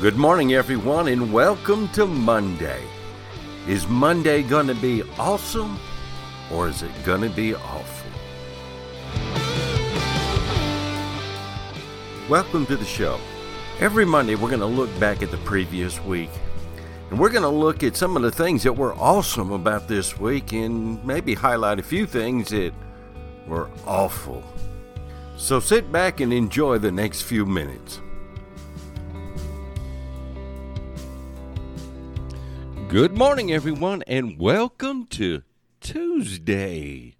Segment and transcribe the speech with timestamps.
[0.00, 2.82] Good morning, everyone, and welcome to Monday.
[3.68, 5.78] Is Monday going to be awesome
[6.50, 8.10] or is it going to be awful?
[12.30, 13.20] Welcome to the show.
[13.78, 16.30] Every Monday, we're going to look back at the previous week
[17.10, 20.18] and we're going to look at some of the things that were awesome about this
[20.18, 22.72] week and maybe highlight a few things that
[23.46, 24.42] were awful.
[25.36, 28.00] So sit back and enjoy the next few minutes.
[32.90, 35.42] Good morning, everyone, and welcome to
[35.80, 37.14] Tuesday.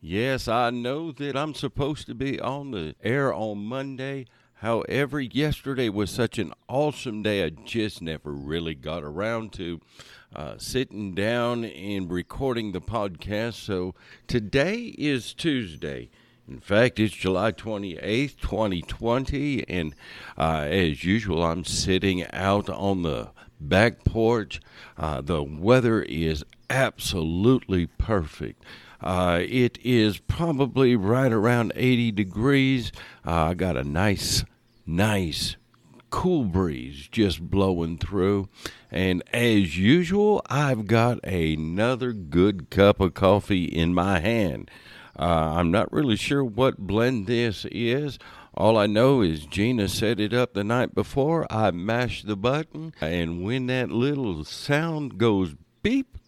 [0.00, 4.24] Yes, I know that I'm supposed to be on the air on Monday.
[4.54, 9.82] However, yesterday was such an awesome day, I just never really got around to
[10.34, 13.54] uh, sitting down and recording the podcast.
[13.54, 13.94] So
[14.26, 16.08] today is Tuesday.
[16.48, 19.94] In fact, it's July 28th, 2020, and
[20.38, 24.60] uh, as usual, I'm sitting out on the back porch.
[24.96, 28.64] Uh, the weather is absolutely perfect.
[29.00, 32.92] Uh, it is probably right around 80 degrees.
[33.26, 34.44] Uh, I got a nice,
[34.86, 35.56] nice
[36.10, 38.48] cool breeze just blowing through.
[38.90, 44.70] And as usual, I've got another good cup of coffee in my hand.
[45.18, 48.18] Uh, I'm not really sure what blend this is.
[48.60, 51.50] All I know is Gina set it up the night before.
[51.50, 56.18] I mashed the button, and when that little sound goes beep,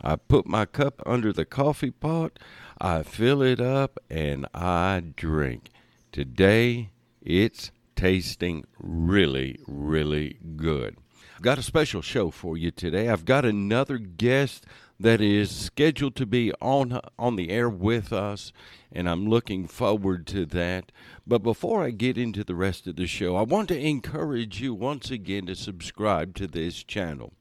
[0.00, 2.40] I put my cup under the coffee pot,
[2.80, 5.70] I fill it up, and I drink.
[6.10, 6.90] Today,
[7.22, 10.96] it's tasting really, really good.
[11.40, 13.08] Got a special show for you today.
[13.08, 14.66] I've got another guest
[14.98, 18.52] that is scheduled to be on on the air with us
[18.96, 20.90] and I'm looking forward to that.
[21.26, 24.72] But before I get into the rest of the show, I want to encourage you
[24.72, 27.34] once again to subscribe to this channel.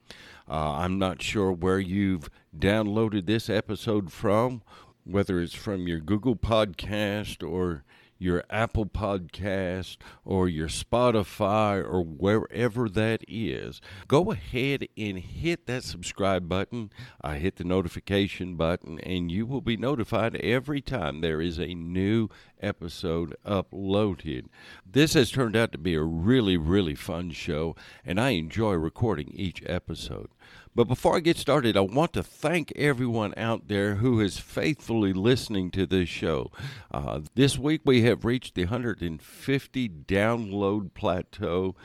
[0.49, 4.63] Uh, I'm not sure where you've downloaded this episode from,
[5.05, 7.85] whether it's from your Google Podcast or
[8.17, 15.83] your Apple Podcast or your Spotify or wherever that is, go ahead and hit that
[15.83, 16.91] subscribe button.
[17.21, 21.73] I hit the notification button, and you will be notified every time there is a
[21.73, 22.29] new
[22.61, 24.45] episode uploaded.
[24.89, 29.31] This has turned out to be a really, really fun show, and I enjoy recording
[29.33, 30.29] each episode.
[30.75, 35.13] But before I get started, I want to thank everyone out there who is faithfully
[35.13, 36.51] listening to this show.
[36.91, 41.75] Uh, this week we have reached the 150 download plateau.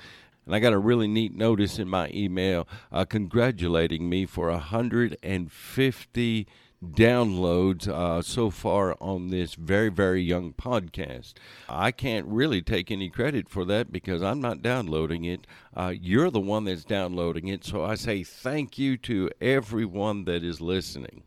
[0.44, 6.46] And I got a really neat notice in my email uh, congratulating me for 150
[6.84, 11.34] downloads uh, so far on this very, very young podcast.
[11.68, 15.46] I can't really take any credit for that because I'm not downloading it.
[15.76, 17.64] Uh, you're the one that's downloading it.
[17.64, 21.24] So I say thank you to everyone that is listening.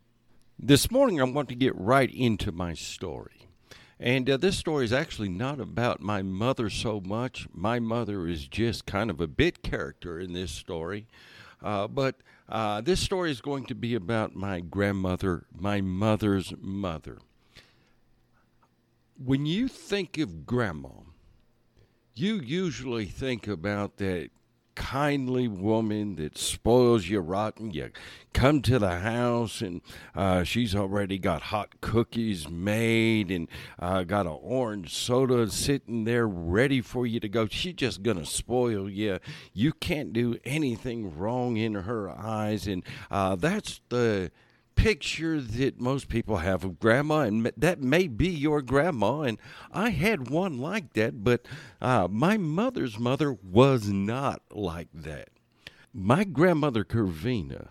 [0.58, 3.50] This morning, I want to get right into my story.
[4.00, 7.48] And uh, this story is actually not about my mother so much.
[7.54, 11.08] My mother is just kind of a bit character in this story.
[11.62, 12.16] Uh, but
[12.54, 17.18] uh, this story is going to be about my grandmother, my mother's mother.
[19.18, 20.90] When you think of grandma,
[22.14, 24.30] you usually think about that
[24.76, 27.72] kindly woman that spoils you rotten.
[27.72, 27.92] You
[28.34, 29.82] come to the house and
[30.16, 33.48] uh, she's already got hot cookies made and
[33.80, 37.48] uh, got an orange soda sitting there ready for you to go.
[37.48, 39.20] She's just going to spoil you.
[39.54, 42.68] You can't do anything wrong in her eyes.
[42.68, 44.32] And uh, that's the
[44.76, 49.22] picture that most people have of grandma, and that may be your grandma.
[49.22, 49.38] And
[49.72, 51.46] I had one like that, but
[51.82, 55.30] uh, my mother's mother was not like that.
[55.94, 57.70] My grandmother Curvina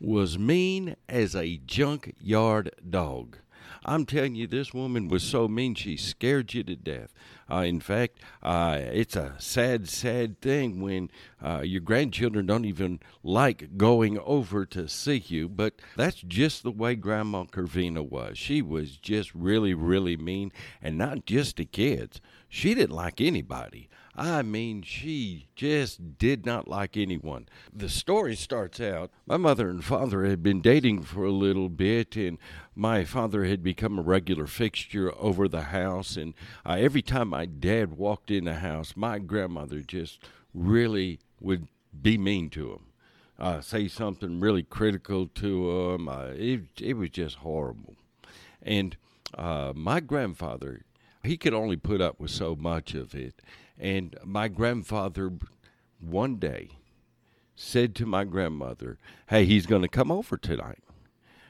[0.00, 3.38] was mean as a junkyard dog.
[3.84, 7.12] I'm telling you, this woman was so mean, she scared you to death.
[7.50, 11.10] Uh, in fact, uh, it's a sad, sad thing when
[11.44, 16.70] uh, your grandchildren don't even like going over to see you, but that's just the
[16.70, 18.38] way Grandma Curvina was.
[18.38, 22.20] She was just really, really mean, and not just to kids.
[22.48, 23.88] She didn't like anybody.
[24.14, 27.48] I mean, she just did not like anyone.
[27.72, 32.14] The story starts out my mother and father had been dating for a little bit,
[32.16, 32.36] and
[32.74, 36.16] my father had become a regular fixture over the house.
[36.18, 36.34] And
[36.66, 40.18] uh, every time my dad walked in the house, my grandmother just
[40.52, 41.68] really would
[42.00, 42.86] be mean to him.
[43.38, 46.08] Uh, say something really critical to him.
[46.08, 47.96] Uh, it, it was just horrible.
[48.62, 48.96] And
[49.36, 50.82] uh, my grandfather,
[51.24, 53.40] he could only put up with so much of it.
[53.82, 55.32] And my grandfather
[55.98, 56.68] one day
[57.56, 58.96] said to my grandmother,
[59.26, 60.78] Hey, he's going to come over tonight.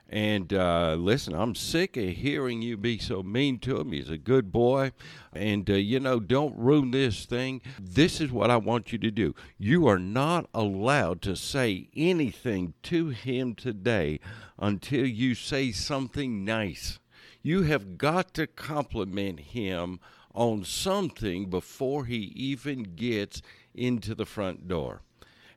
[0.09, 3.93] And uh, listen, I'm sick of hearing you be so mean to him.
[3.93, 4.93] He's a good boy.
[5.35, 7.61] And, uh, you know, don't ruin this thing.
[7.79, 9.35] This is what I want you to do.
[9.59, 14.21] You are not allowed to say anything to him today
[14.59, 16.99] until you say something nice.
[17.43, 20.01] You have got to compliment him
[20.35, 23.43] on something before he even gets
[23.75, 25.03] into the front door.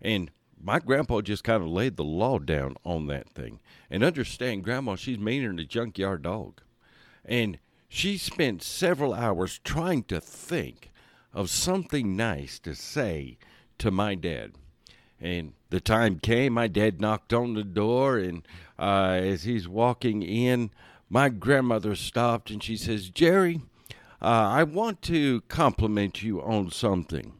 [0.02, 0.32] And
[0.62, 3.60] my grandpa just kind of laid the law down on that thing.
[3.90, 6.62] And understand, grandma, she's meaner than a junkyard dog.
[7.24, 10.92] And she spent several hours trying to think
[11.34, 13.38] of something nice to say
[13.78, 14.54] to my dad.
[15.20, 18.46] And the time came, my dad knocked on the door, and
[18.78, 20.72] uh, as he's walking in,
[21.10, 23.62] my grandmother stopped and she says, Jerry,
[24.22, 27.34] uh, I want to compliment you on something.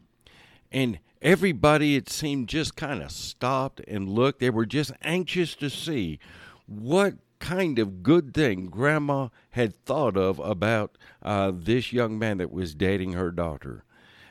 [0.70, 4.40] And everybody, it seemed, just kind of stopped and looked.
[4.40, 6.18] They were just anxious to see
[6.66, 12.52] what kind of good thing Grandma had thought of about uh, this young man that
[12.52, 13.84] was dating her daughter.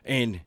[0.04, 0.42] And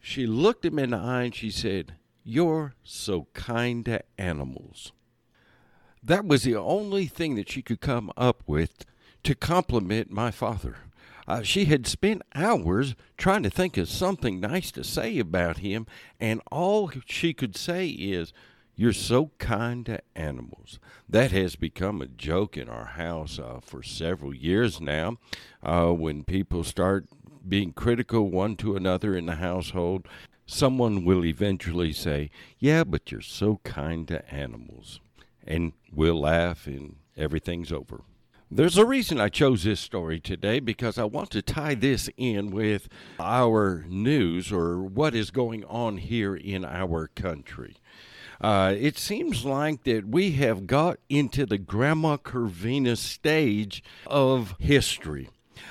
[0.00, 1.94] she looked him in the eye and she said,
[2.24, 4.92] You're so kind to animals.
[6.02, 8.84] That was the only thing that she could come up with
[9.24, 10.76] to compliment my father.
[11.28, 15.86] Uh, she had spent hours trying to think of something nice to say about him,
[16.20, 18.32] and all she could say is,
[18.76, 20.78] You're so kind to animals.
[21.08, 25.16] That has become a joke in our house uh, for several years now.
[25.62, 27.06] Uh, when people start
[27.48, 30.06] being critical one to another in the household,
[30.46, 35.00] someone will eventually say, Yeah, but you're so kind to animals.
[35.44, 38.02] And we'll laugh, and everything's over.
[38.48, 42.52] There's a reason I chose this story today because I want to tie this in
[42.52, 42.88] with
[43.18, 47.74] our news or what is going on here in our country.
[48.40, 55.28] Uh, it seems like that we have got into the Grandma Corvina stage of history.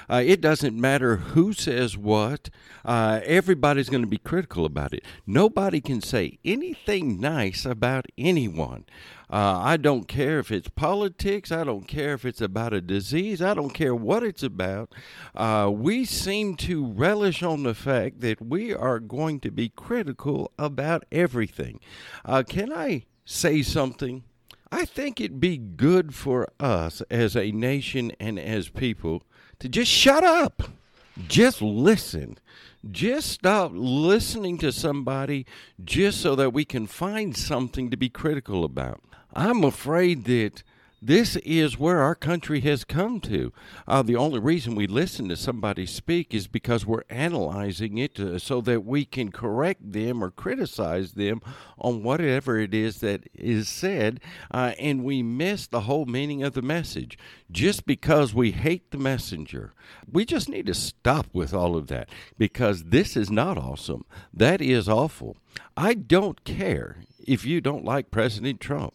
[0.10, 2.50] Uh, it doesn't matter who says what.
[2.84, 5.04] Uh, everybody's going to be critical about it.
[5.26, 8.86] Nobody can say anything nice about anyone.
[9.30, 11.52] Uh, I don't care if it's politics.
[11.52, 13.42] I don't care if it's about a disease.
[13.42, 14.94] I don't care what it's about.
[15.34, 20.52] Uh, we seem to relish on the fact that we are going to be critical
[20.60, 21.80] about everything.
[22.24, 24.24] Uh, can I say something?
[24.72, 29.24] I think it'd be good for us as a nation and as people
[29.60, 30.64] to just shut up.
[31.28, 32.38] Just listen.
[32.92, 35.46] Just stop listening to somebody
[35.84, 39.02] just so that we can find something to be critical about.
[39.36, 40.64] I'm afraid that
[41.02, 43.52] this is where our country has come to.
[43.86, 48.40] Uh, the only reason we listen to somebody speak is because we're analyzing it to,
[48.40, 51.42] so that we can correct them or criticize them
[51.78, 54.20] on whatever it is that is said,
[54.52, 57.18] uh, and we miss the whole meaning of the message
[57.52, 59.74] just because we hate the messenger.
[60.12, 64.06] We just need to stop with all of that because this is not awesome.
[64.34, 65.38] That is awful.
[65.78, 68.94] I don't care if you don't like President Trump.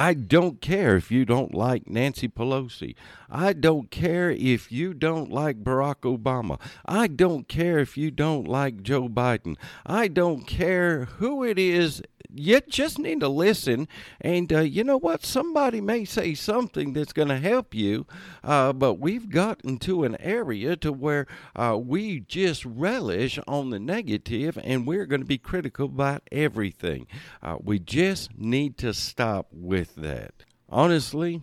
[0.00, 2.94] I don't care if you don't like Nancy Pelosi.
[3.28, 6.60] I don't care if you don't like Barack Obama.
[6.86, 9.56] I don't care if you don't like Joe Biden.
[9.84, 12.00] I don't care who it is
[12.34, 13.88] you just need to listen.
[14.20, 15.24] And uh, you know what?
[15.24, 18.06] Somebody may say something that's going to help you,
[18.44, 23.78] uh, but we've gotten to an area to where uh, we just relish on the
[23.78, 27.06] negative, and we're going to be critical about everything.
[27.42, 30.44] Uh, we just need to stop with that.
[30.68, 31.40] Honestly,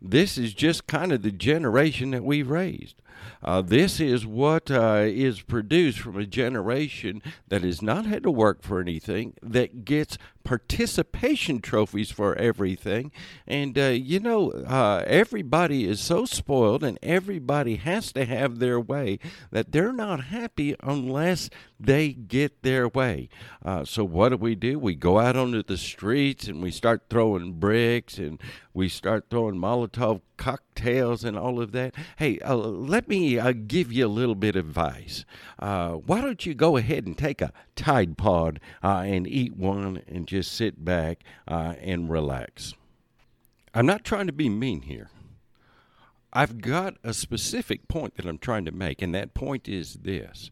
[0.00, 3.02] this is just kind of the generation that we've raised.
[3.42, 8.30] Uh, this is what uh, is produced from a generation that has not had to
[8.30, 13.10] work for anything, that gets participation trophies for everything.
[13.46, 18.80] And, uh, you know, uh, everybody is so spoiled and everybody has to have their
[18.80, 19.18] way
[19.50, 23.28] that they're not happy unless they get their way.
[23.64, 24.78] Uh, so, what do we do?
[24.78, 28.40] We go out onto the streets and we start throwing bricks and
[28.72, 31.94] we start throwing Molotov cocktails and all of that.
[32.16, 35.24] Hey, uh, let me uh, give you a little bit of advice.
[35.58, 40.02] Uh, why don't you go ahead and take a Tide Pod uh, and eat one
[40.06, 42.74] and just sit back uh, and relax?
[43.74, 45.10] I'm not trying to be mean here.
[46.32, 50.50] I've got a specific point that I'm trying to make, and that point is this.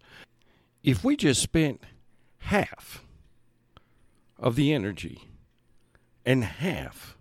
[0.83, 1.83] If we just spent
[2.39, 3.05] half
[4.39, 5.29] of the energy
[6.25, 7.14] and half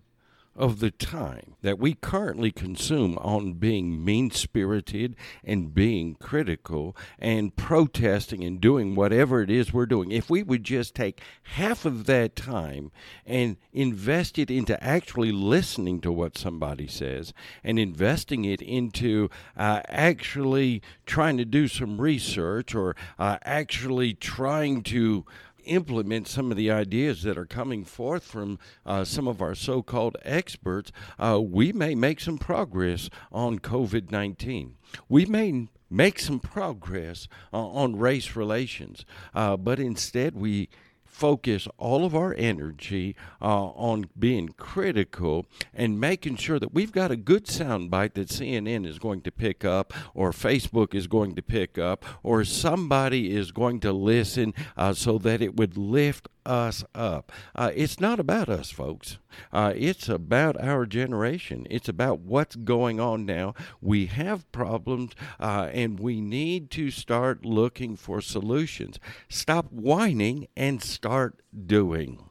[0.55, 7.55] of the time that we currently consume on being mean spirited and being critical and
[7.55, 12.05] protesting and doing whatever it is we're doing, if we would just take half of
[12.05, 12.91] that time
[13.25, 17.33] and invest it into actually listening to what somebody says
[17.63, 24.83] and investing it into uh, actually trying to do some research or uh, actually trying
[24.83, 25.25] to
[25.65, 29.81] implement some of the ideas that are coming forth from uh, some of our so
[29.81, 34.75] called experts, uh, we may make some progress on COVID 19.
[35.09, 40.69] We may make some progress uh, on race relations, uh, but instead we
[41.13, 47.11] focus all of our energy uh, on being critical and making sure that we've got
[47.11, 51.41] a good soundbite that CNN is going to pick up, or Facebook is going to
[51.41, 56.83] pick up, or somebody is going to listen uh, so that it would lift us
[56.93, 57.31] up.
[57.55, 59.17] Uh, it's not about us, folks.
[59.51, 61.65] Uh, it's about our generation.
[61.69, 63.55] It's about what's going on now.
[63.81, 68.99] We have problems, uh, and we need to start looking for solutions.
[69.29, 72.29] Stop whining and start doing.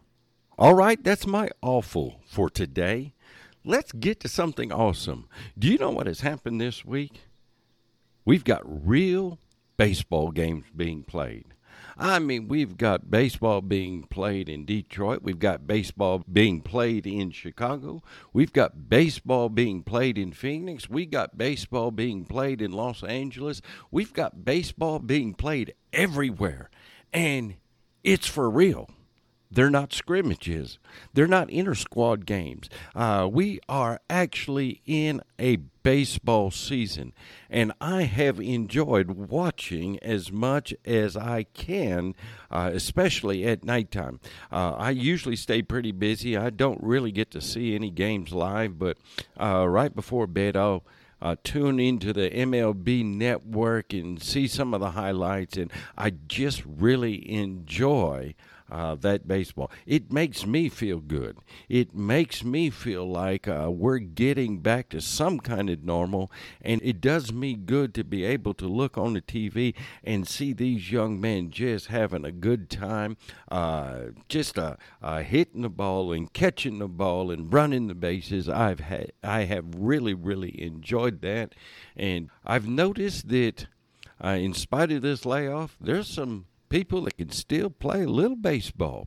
[0.58, 3.14] All right, that's my awful for today.
[3.64, 5.28] Let's get to something awesome.
[5.58, 7.22] Do you know what has happened this week?
[8.24, 9.38] We've got real
[9.76, 11.51] baseball games being played.
[11.96, 15.22] I mean, we've got baseball being played in Detroit.
[15.22, 18.02] We've got baseball being played in Chicago.
[18.32, 20.88] We've got baseball being played in Phoenix.
[20.88, 23.60] We got baseball being played in Los Angeles.
[23.90, 26.70] We've got baseball being played everywhere.
[27.12, 27.56] And
[28.02, 28.88] it's for real.
[29.52, 30.78] They're not scrimmages.
[31.12, 32.70] They're not inter squad games.
[32.94, 37.12] Uh, we are actually in a baseball season,
[37.50, 42.14] and I have enjoyed watching as much as I can,
[42.50, 44.20] uh, especially at nighttime.
[44.50, 46.34] Uh, I usually stay pretty busy.
[46.34, 48.96] I don't really get to see any games live, but
[49.38, 50.82] uh, right before bed, I'll
[51.20, 56.64] uh, tune into the MLB network and see some of the highlights, and I just
[56.64, 58.34] really enjoy
[58.72, 59.70] uh, that baseball.
[59.86, 61.36] It makes me feel good.
[61.68, 66.80] It makes me feel like uh, we're getting back to some kind of normal, and
[66.82, 70.90] it does me good to be able to look on the TV and see these
[70.90, 73.18] young men just having a good time,
[73.50, 78.48] uh, just uh, uh, hitting the ball and catching the ball and running the bases.
[78.48, 81.54] I've had, I have really, really enjoyed that,
[81.94, 83.66] and I've noticed that.
[84.24, 88.36] Uh, in spite of this layoff, there's some people that can still play a little
[88.36, 89.06] baseball.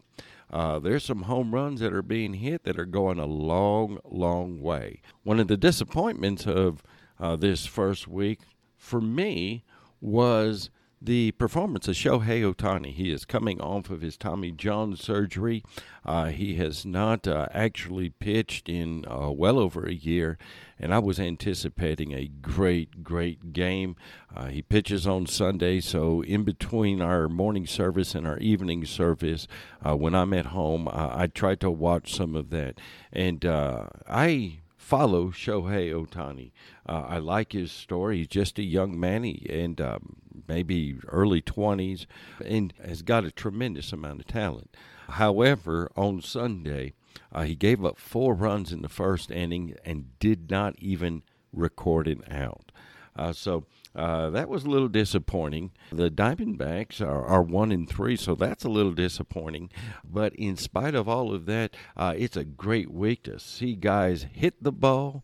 [0.51, 4.61] Uh, there's some home runs that are being hit that are going a long, long
[4.61, 5.01] way.
[5.23, 6.83] One of the disappointments of
[7.19, 8.41] uh, this first week
[8.77, 9.63] for me
[9.99, 10.69] was
[11.05, 12.91] the performance of Shohei Ohtani.
[12.91, 15.63] He is coming off of his Tommy John surgery.
[16.03, 20.37] Uh, he has not uh, actually pitched in uh, well over a year,
[20.79, 23.95] and I was anticipating a great, great game.
[24.35, 29.47] Uh, he pitches on Sunday, so in between our morning service and our evening service,
[29.85, 32.79] uh, when I'm at home, I try to watch some of that.
[33.13, 36.51] And uh, I follow Shohei Ohtani.
[36.87, 38.17] Uh, I like his story.
[38.17, 42.05] He's just a young man, he, and um, maybe early 20s,
[42.43, 44.75] and has got a tremendous amount of talent.
[45.09, 46.93] However, on Sunday,
[47.31, 51.23] uh, he gave up four runs in the first inning and did not even
[51.53, 52.71] record an out.
[53.15, 53.65] Uh, so
[53.95, 55.71] uh, that was a little disappointing.
[55.91, 59.69] The Diamondbacks are, are one and three, so that's a little disappointing.
[60.03, 64.27] But in spite of all of that, uh, it's a great week to see guys
[64.33, 65.23] hit the ball,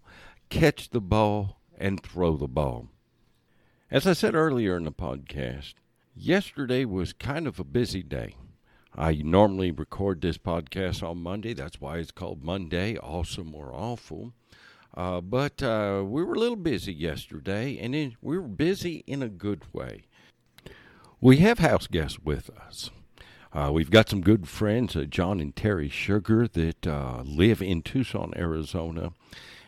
[0.49, 2.90] catch the ball, and throw the ball.
[3.91, 5.73] As I said earlier in the podcast,
[6.15, 8.35] yesterday was kind of a busy day.
[8.95, 11.53] I normally record this podcast on Monday.
[11.53, 14.31] That's why it's called Monday, awesome or awful.
[14.95, 19.21] Uh, but uh, we were a little busy yesterday, and in, we were busy in
[19.21, 20.03] a good way.
[21.19, 22.91] We have house guests with us.
[23.51, 27.81] Uh, we've got some good friends, uh, John and Terry Sugar, that uh, live in
[27.81, 29.11] Tucson, Arizona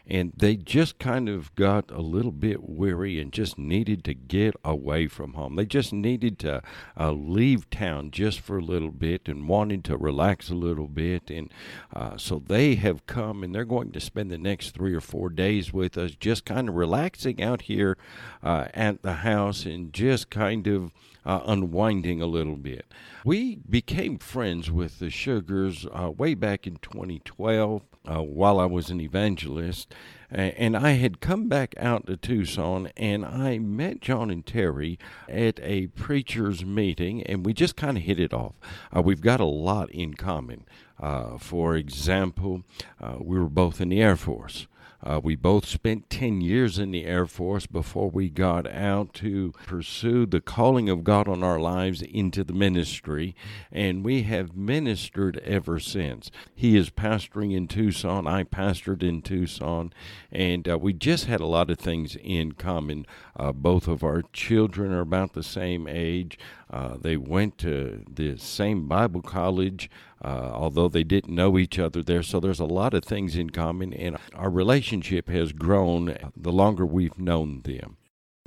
[0.05, 4.53] and they just kind of got a little bit weary and just needed to get
[4.63, 5.55] away from home.
[5.55, 6.61] They just needed to
[6.99, 11.29] uh, leave town just for a little bit and wanted to relax a little bit.
[11.29, 11.51] And
[11.93, 15.29] uh, so they have come and they're going to spend the next three or four
[15.29, 17.97] days with us, just kind of relaxing out here
[18.43, 20.91] uh, at the house and just kind of
[21.25, 22.85] uh, unwinding a little bit.
[23.23, 27.83] We became friends with the Sugars uh, way back in 2012.
[28.07, 29.93] Uh, while I was an evangelist.
[30.35, 34.97] And I had come back out to Tucson and I met John and Terry
[35.29, 38.55] at a preacher's meeting, and we just kind of hit it off.
[38.91, 40.65] Uh, we've got a lot in common.
[40.99, 42.63] Uh, for example,
[42.99, 44.65] uh, we were both in the Air Force.
[45.03, 49.51] Uh, we both spent 10 years in the Air Force before we got out to
[49.65, 53.35] pursue the calling of God on our lives into the ministry,
[53.69, 56.31] and we have ministered ever since.
[56.55, 59.91] He is pastoring in Tucson, I pastored in Tucson,
[60.31, 63.05] and uh, we just had a lot of things in common.
[63.35, 66.39] Uh, both of our children are about the same age.
[66.69, 69.89] Uh, they went to the same Bible college,
[70.23, 72.23] uh, although they didn't know each other there.
[72.23, 76.85] So there's a lot of things in common, and our relationship has grown the longer
[76.85, 77.97] we've known them.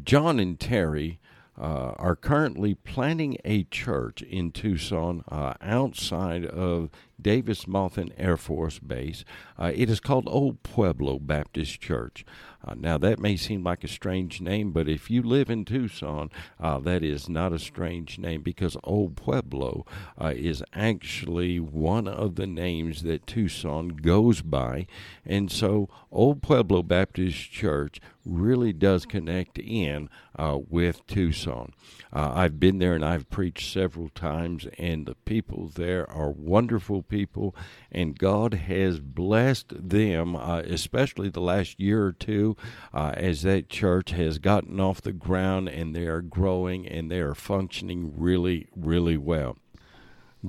[0.02, 1.18] John and Terry
[1.59, 6.90] uh, are currently planning a church in Tucson uh, outside of
[7.21, 9.25] Davis Monthan Air Force Base.
[9.59, 12.25] Uh, it is called Old Pueblo Baptist Church.
[12.67, 16.31] Uh, now, that may seem like a strange name, but if you live in Tucson,
[16.59, 19.87] uh, that is not a strange name because Old Pueblo
[20.21, 24.87] uh, is actually one of the names that Tucson goes by.
[25.25, 31.73] And so, Old Pueblo Baptist Church really does connect in uh, with Tucson.
[32.12, 37.02] Uh, I've been there and I've preached several times, and the people there are wonderful
[37.02, 37.54] people,
[37.90, 42.56] and God has blessed them, uh, especially the last year or two,
[42.92, 47.21] uh, as that church has gotten off the ground and they are growing and they
[47.21, 49.56] are functioning really, really well.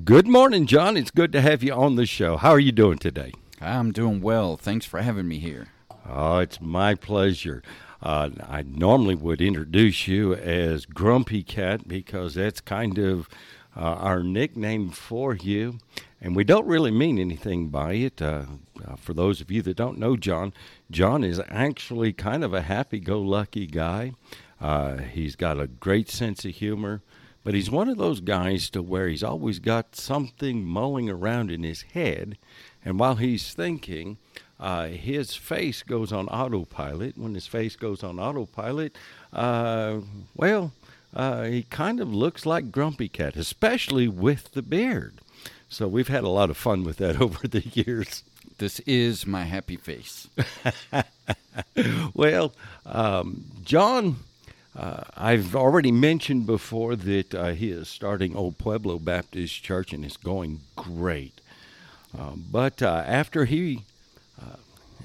[0.03, 0.97] Good morning, John.
[0.97, 2.37] It's good to have you on the show.
[2.37, 3.31] How are you doing today?
[3.59, 4.57] I'm doing well.
[4.57, 5.69] Thanks for having me here.
[6.09, 7.61] Oh, it's my pleasure.
[8.01, 13.27] Uh, I normally would introduce you as Grumpy Cat because that's kind of
[13.75, 15.79] uh, our nickname for you.
[16.21, 18.21] And we don't really mean anything by it.
[18.21, 18.45] Uh,
[18.85, 20.53] uh for those of you that don't know John,
[20.89, 24.13] John is actually kind of a happy go lucky guy.
[24.61, 27.01] Uh, he's got a great sense of humor,
[27.43, 31.63] but he's one of those guys to where he's always got something mulling around in
[31.63, 32.37] his head.
[32.83, 34.17] And while he's thinking,
[34.59, 37.17] uh, his face goes on autopilot.
[37.17, 38.95] When his face goes on autopilot,
[39.31, 39.99] uh,
[40.35, 40.73] well,
[41.13, 45.21] uh, he kind of looks like Grumpy Cat, especially with the beard.
[45.69, 48.23] So we've had a lot of fun with that over the years.
[48.57, 50.27] This is my happy face.
[52.13, 52.53] well,
[52.85, 54.17] um, John,
[54.75, 60.03] uh, I've already mentioned before that uh, he is starting Old Pueblo Baptist Church and
[60.03, 61.41] it's going great.
[62.17, 63.83] Uh, but uh, after he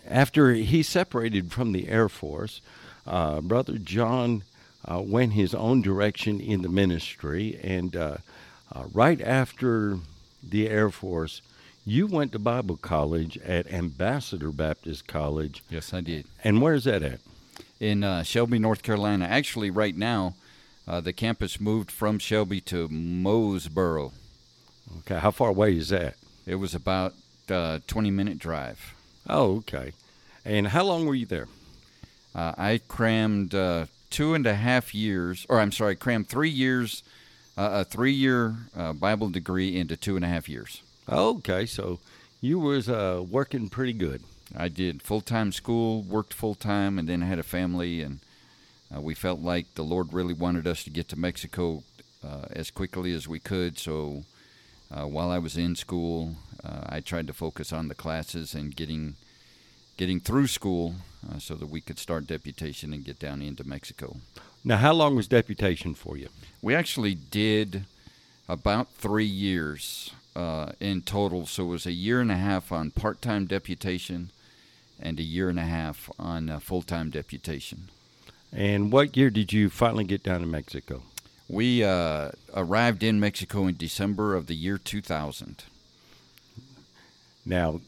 [0.07, 2.61] after he separated from the Air Force,
[3.07, 4.43] uh, Brother John
[4.91, 7.59] uh, went his own direction in the ministry.
[7.63, 8.17] And uh,
[8.73, 9.99] uh, right after
[10.43, 11.43] the Air Force,
[11.85, 15.63] you went to Bible college at Ambassador Baptist College.
[15.69, 16.27] Yes, I did.
[16.45, 17.21] And where's that at?
[17.81, 19.25] In uh, Shelby, North Carolina.
[19.25, 20.35] Actually, right now,
[20.87, 24.13] uh, the campus moved from Shelby to Mooresboro.
[24.99, 26.15] Okay, how far away is that?
[26.47, 27.15] It was about
[27.49, 28.95] a 20 minute drive.
[29.29, 29.93] Oh, okay.
[30.45, 31.49] And how long were you there?
[32.35, 37.03] Uh, I crammed uh, two and a half years, or I'm sorry, crammed three years,
[37.57, 40.83] uh, a three-year uh, Bible degree into two and a half years.
[41.09, 41.99] Okay, so
[42.41, 44.23] you was uh, working pretty good.
[44.57, 48.21] I did full-time school, worked full-time, and then had a family, and
[48.95, 51.83] uh, we felt like the Lord really wanted us to get to Mexico
[52.53, 53.79] as quickly as we could.
[53.79, 54.23] So
[54.91, 59.17] while I was in school, I tried to focus on the classes and getting–
[59.97, 60.97] getting through school
[61.31, 64.17] uh, so that we could start deputation and get down into Mexico.
[64.65, 66.29] Now, how long was deputation for you?
[66.61, 67.85] We actually did
[68.49, 71.47] about three years uh, in total.
[71.47, 74.31] So it was a year and a half on part time deputation
[75.01, 77.91] and a year and a half on uh, full time deputation.
[78.53, 81.03] And what year did you finally get down to Mexico?
[81.49, 85.65] We uh, arrived in Mexico in December of the year 2000.
[87.45, 87.81] Now,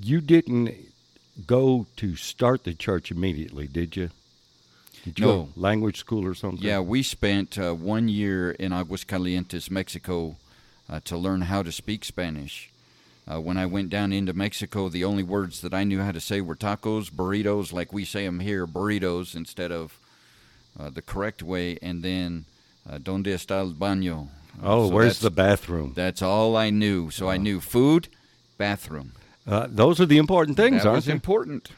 [0.00, 0.74] you didn't
[1.46, 4.10] go to start the church immediately, did you?
[5.04, 5.48] Did you no.
[5.54, 6.66] language school or something?
[6.66, 10.36] Yeah, we spent uh, one year in Aguascalientes, Mexico,
[10.88, 12.70] uh, to learn how to speak Spanish.
[13.30, 16.20] Uh, when I went down into Mexico, the only words that I knew how to
[16.20, 19.98] say were tacos, burritos, like we say them here, burritos instead of
[20.78, 22.44] the correct way, and then
[22.88, 24.28] uh, ¿Dónde está el baño?
[24.62, 25.92] Oh, so where's the bathroom?
[25.94, 27.10] That's all I knew.
[27.10, 28.08] So I knew food,
[28.58, 29.12] bathroom.
[29.46, 31.12] Uh, those are the important things, that aren't they?
[31.12, 31.70] important.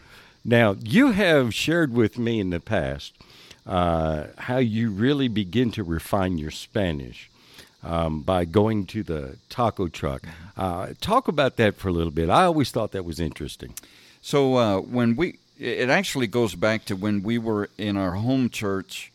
[0.44, 3.12] Now, you have shared with me in the past
[3.66, 7.28] uh, how you really begin to refine your Spanish.
[7.82, 10.22] um, by going to the taco truck.
[10.56, 12.28] Uh, talk about that for a little bit.
[12.28, 13.74] I always thought that was interesting.
[14.20, 18.50] So uh, when we, it actually goes back to when we were in our home
[18.50, 19.12] church.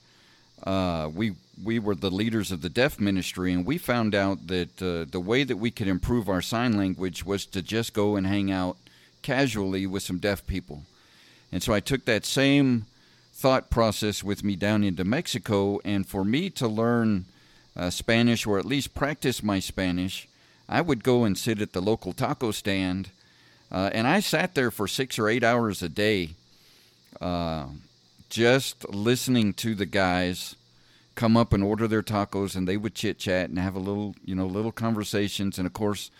[0.63, 4.81] Uh, we we were the leaders of the deaf ministry, and we found out that
[4.81, 8.25] uh, the way that we could improve our sign language was to just go and
[8.25, 8.77] hang out
[9.21, 10.83] casually with some deaf people.
[11.51, 12.85] And so I took that same
[13.33, 17.25] thought process with me down into Mexico, and for me to learn
[17.75, 20.27] uh, Spanish or at least practice my Spanish,
[20.67, 23.09] I would go and sit at the local taco stand,
[23.71, 26.31] uh, and I sat there for six or eight hours a day,
[27.21, 27.67] uh,
[28.29, 30.55] just listening to the guys
[31.15, 34.15] come up and order their tacos, and they would chit chat and have a little,
[34.23, 36.11] you know, little conversations, and of course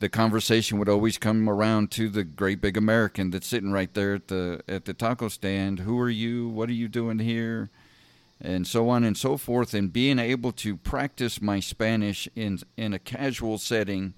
[0.00, 4.14] the conversation would always come around to the great big American that's sitting right there
[4.14, 5.80] at the at the taco stand.
[5.80, 6.48] Who are you?
[6.48, 7.70] What are you doing here?
[8.40, 9.72] And so on and so forth.
[9.72, 14.14] And being able to practice my Spanish in in a casual setting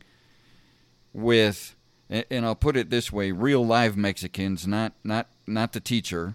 [1.12, 1.76] with,
[2.08, 6.34] and I'll put it this way: real live Mexicans, not not not the teacher.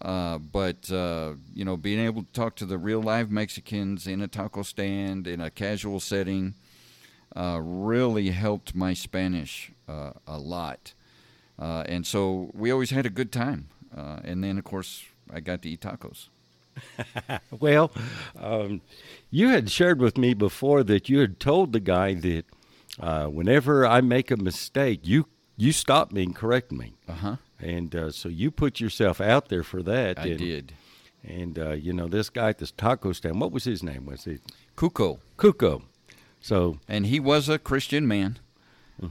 [0.00, 4.20] Uh, but uh, you know, being able to talk to the real live Mexicans in
[4.20, 6.54] a taco stand in a casual setting,
[7.36, 10.94] uh, really helped my Spanish uh, a lot.
[11.58, 13.68] Uh, and so we always had a good time.
[13.94, 16.28] Uh, and then, of course, I got to eat tacos.
[17.60, 17.90] well,
[18.38, 18.80] um,
[19.30, 22.44] you had shared with me before that you had told the guy that
[22.98, 25.26] uh, whenever I make a mistake, you
[25.56, 26.94] you stop me and correct me.
[27.06, 27.36] Uh-huh.
[27.62, 30.18] And uh, so you put yourself out there for that.
[30.18, 30.72] I and, did.
[31.22, 33.40] And uh, you know this guy at this taco stand.
[33.40, 34.06] What was his name?
[34.06, 34.40] Was it
[34.76, 35.18] Cuco?
[35.36, 35.82] Cuco.
[36.40, 38.38] So and he was a Christian man,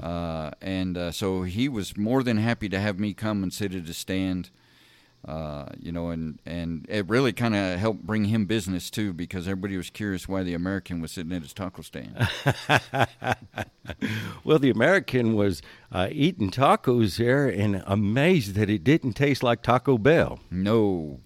[0.01, 3.75] uh, and uh, so he was more than happy to have me come and sit
[3.75, 4.49] at a stand.
[5.27, 9.47] Uh, you know, and and it really kind of helped bring him business too, because
[9.47, 12.15] everybody was curious why the American was sitting at his taco stand.
[14.45, 19.61] well, the American was uh, eating tacos there and amazed that it didn't taste like
[19.61, 20.39] Taco Bell.
[20.49, 21.19] No,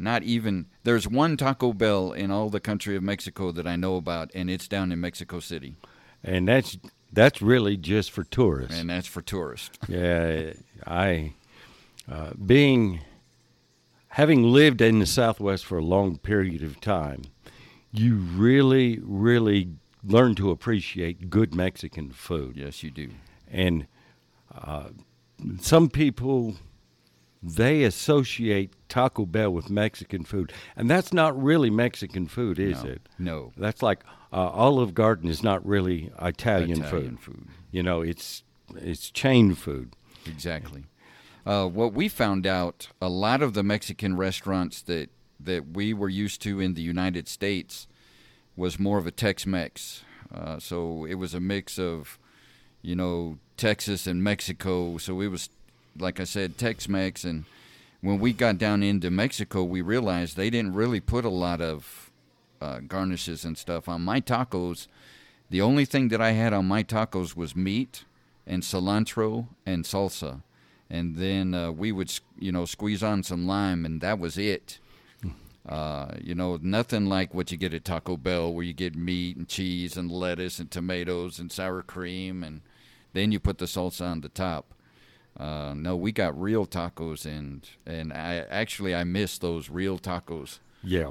[0.00, 3.96] not even there's one Taco Bell in all the country of Mexico that I know
[3.96, 5.76] about, and it's down in Mexico City.
[6.24, 6.78] And that's
[7.12, 8.78] that's really just for tourists.
[8.78, 9.78] And that's for tourists.
[9.88, 10.54] yeah,
[10.86, 11.34] I
[12.10, 13.00] uh, being
[14.10, 17.22] having lived in the Southwest for a long period of time,
[17.92, 19.70] you really, really
[20.04, 22.56] learn to appreciate good Mexican food.
[22.56, 23.10] Yes, you do.
[23.48, 23.86] And
[24.54, 24.90] uh,
[25.60, 26.56] some people
[27.42, 32.90] they associate Taco Bell with Mexican food, and that's not really Mexican food, is no,
[32.90, 33.08] it?
[33.18, 33.52] No.
[33.56, 37.36] That's like uh, Olive Garden is not really Italian, Italian food.
[37.36, 37.48] food.
[37.70, 38.42] You know, it's
[38.76, 39.94] it's chain food.
[40.26, 40.84] Exactly.
[41.46, 45.10] Uh, what we found out, a lot of the Mexican restaurants that
[45.42, 47.86] that we were used to in the United States
[48.56, 50.02] was more of a Tex-Mex.
[50.34, 52.18] Uh, so it was a mix of,
[52.82, 54.98] you know, Texas and Mexico.
[54.98, 55.48] So it was
[55.98, 57.44] like I said, Tex-Mex, and
[58.00, 62.10] when we got down into Mexico, we realized they didn't really put a lot of
[62.60, 64.86] uh, garnishes and stuff on my tacos.
[65.50, 68.04] The only thing that I had on my tacos was meat
[68.46, 70.42] and cilantro and salsa,
[70.90, 74.78] and then uh, we would, you know, squeeze on some lime, and that was it.
[75.68, 79.36] Uh, you know, nothing like what you get at Taco Bell, where you get meat
[79.36, 82.62] and cheese and lettuce and tomatoes and sour cream, and
[83.12, 84.74] then you put the salsa on the top.
[85.38, 90.58] Uh, no, we got real tacos, and and I actually I miss those real tacos.
[90.82, 91.10] Yeah.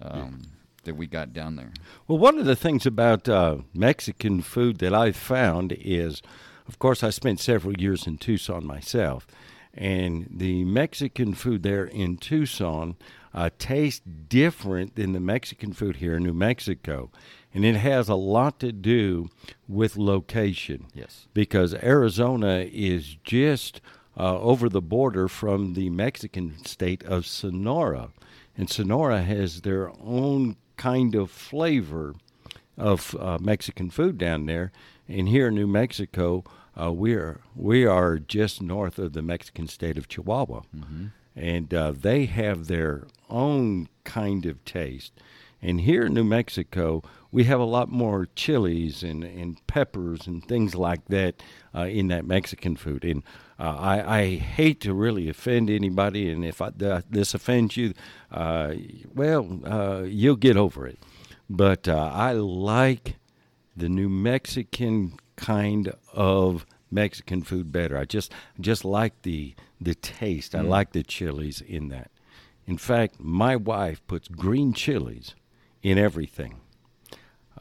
[0.00, 0.48] Um, yeah.
[0.84, 1.72] That we got down there.
[2.08, 6.22] Well, one of the things about uh, Mexican food that I've found is,
[6.70, 9.26] of course, I spent several years in Tucson myself,
[9.74, 12.96] and the Mexican food there in Tucson
[13.34, 17.10] uh, tastes different than the Mexican food here in New Mexico
[17.52, 19.30] and it has a lot to do
[19.68, 20.86] with location.
[20.94, 21.26] Yes.
[21.34, 23.80] Because Arizona is just
[24.16, 28.10] uh, over the border from the Mexican state of Sonora,
[28.56, 32.14] and Sonora has their own kind of flavor
[32.76, 34.72] of uh, Mexican food down there.
[35.08, 36.44] And here in New Mexico,
[36.80, 41.06] uh, we are we are just north of the Mexican state of Chihuahua, mm-hmm.
[41.34, 45.12] and uh, they have their own kind of taste.
[45.62, 50.42] And here in New Mexico, we have a lot more chilies and, and peppers and
[50.44, 51.42] things like that
[51.74, 53.04] uh, in that Mexican food.
[53.04, 53.22] And
[53.58, 56.70] uh, I, I, hate to really offend anybody, and if I,
[57.10, 57.92] this offends you,
[58.30, 58.72] uh,
[59.14, 60.98] well, uh, you'll get over it.
[61.50, 63.16] But uh, I like
[63.76, 67.96] the New Mexican kind of Mexican food better.
[67.96, 70.52] I just just like the the taste.
[70.52, 70.58] Mm.
[70.60, 72.10] I like the chilies in that.
[72.66, 75.34] In fact, my wife puts green chilies
[75.82, 76.60] in everything.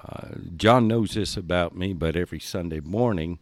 [0.01, 3.39] uh, John knows this about me, but every Sunday morning,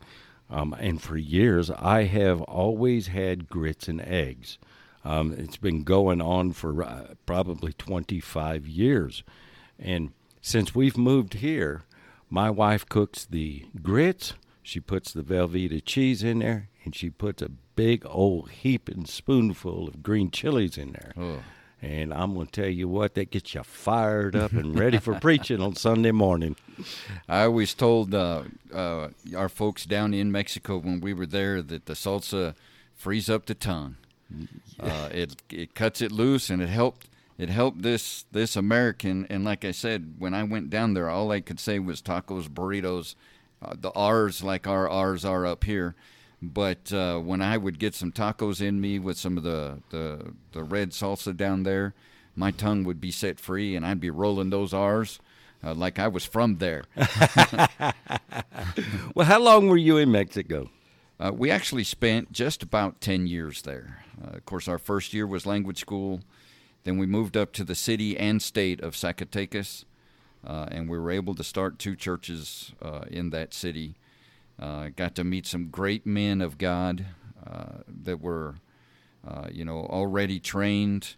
[0.49, 4.57] um, and for years, I have always had grits and eggs.
[5.03, 9.23] Um, it's been going on for uh, probably 25 years.
[9.79, 11.83] And since we've moved here,
[12.29, 17.41] my wife cooks the grits, she puts the Velveeta cheese in there, and she puts
[17.41, 21.13] a big old heaping spoonful of green chilies in there.
[21.17, 21.39] Oh.
[21.81, 25.13] And I'm going to tell you what, that gets you fired up and ready for
[25.19, 26.55] preaching on Sunday morning.
[27.29, 31.85] I always told uh, uh, our folks down in Mexico when we were there that
[31.85, 32.55] the salsa
[32.95, 33.95] frees up the tongue.
[34.79, 37.06] Uh, it it cuts it loose, and it helped
[37.37, 39.27] it helped this this American.
[39.29, 42.47] And like I said, when I went down there, all I could say was tacos,
[42.49, 43.15] burritos,
[43.61, 45.95] uh, the R's like our R's are up here.
[46.41, 50.33] But uh, when I would get some tacos in me with some of the, the
[50.51, 51.93] the red salsa down there,
[52.35, 55.19] my tongue would be set free, and I'd be rolling those R's.
[55.63, 56.83] Uh, like I was from there.
[59.15, 60.69] Well, how long were you in Mexico?
[61.19, 64.03] Uh, we actually spent just about 10 years there.
[64.23, 66.21] Uh, of course, our first year was language school.
[66.83, 69.85] Then we moved up to the city and state of Zacatecas,
[70.45, 73.95] uh, and we were able to start two churches uh, in that city.
[74.59, 77.05] Uh, got to meet some great men of God
[77.45, 78.55] uh, that were,
[79.51, 81.15] you know, already trained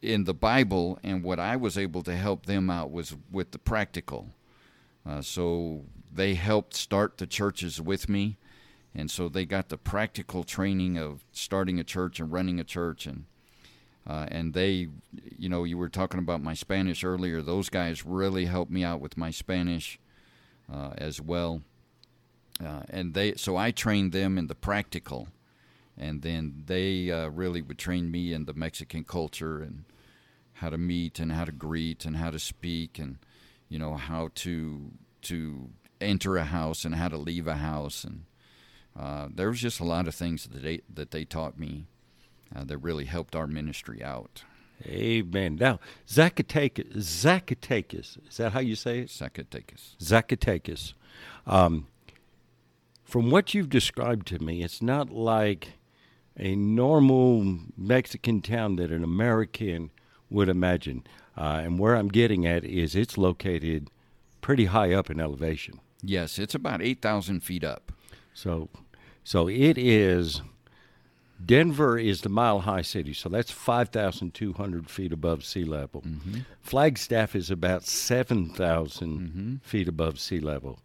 [0.00, 3.58] in the Bible, and what I was able to help them out was with the
[3.58, 4.30] practical.
[5.20, 8.38] so they helped start the churches with me
[8.94, 13.06] and so they got the practical training of starting a church and running a church
[13.06, 13.26] and
[14.08, 14.88] uh, and they
[15.36, 17.42] you know you were talking about my spanish earlier.
[17.42, 19.98] Those guys really helped me out with my spanish
[20.72, 21.62] uh, as well.
[22.64, 25.28] Uh, and they so i trained them in the practical
[25.96, 29.84] and then they uh, really would train me in the mexican culture and
[30.54, 33.18] how to meet and how to greet and how to speak and
[33.68, 34.90] you know how to
[35.22, 38.04] to enter a house and how to leave a house.
[38.04, 38.24] And
[38.98, 41.86] uh, there was just a lot of things that they that they taught me
[42.54, 44.44] uh, that really helped our ministry out.
[44.86, 45.56] Amen.
[45.56, 49.08] Now, Zacatecas, Zacatecas, is that how you say it?
[49.08, 49.96] Zacatecas.
[49.98, 50.94] Zacatecas.
[51.46, 51.88] Um,
[53.02, 55.72] from what you've described to me, it's not like
[56.36, 59.90] a normal Mexican town that an American
[60.30, 61.04] would imagine.
[61.36, 63.90] Uh, and where I'm getting at is it's located
[64.40, 65.80] pretty high up in elevation.
[66.02, 67.92] Yes, it's about 8,000 feet up.
[68.32, 68.68] So,
[69.24, 70.42] so it is.
[71.44, 76.02] Denver is the mile high city, so that's 5,200 feet above sea level.
[76.02, 76.40] Mm-hmm.
[76.60, 79.56] Flagstaff is about 7,000 Mm-hmm.
[79.62, 80.80] feet above sea level.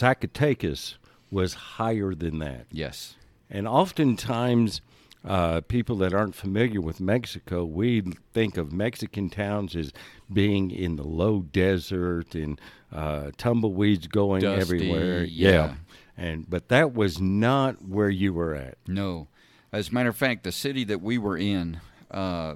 [0.00, 0.96] Zacatecas
[1.30, 2.66] was higher than that.
[2.70, 3.16] Yes.
[3.50, 4.80] And oftentimes,
[5.24, 9.92] uh, people that aren't familiar with Mexico, we think of Mexican towns as
[10.32, 12.60] being in the low desert and
[12.92, 15.24] uh, tumbleweeds going Dusty, everywhere.
[15.24, 15.74] yeah.
[16.16, 18.78] And but that was not where you were at.
[18.86, 19.28] No.
[19.72, 22.54] As a matter of fact, the city that we were in uh,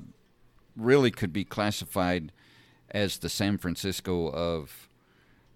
[0.76, 2.32] really could be classified
[2.90, 4.88] as the San Francisco of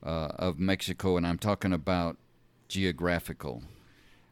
[0.03, 2.19] uh, of Mexico, and I'm talking about
[2.69, 3.63] geographical.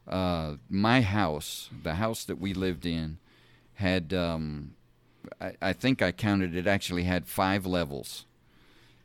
[0.07, 3.17] Uh, my house, the house that we lived in,
[3.75, 4.75] had um,
[5.41, 8.25] I, I think I counted it actually had five levels.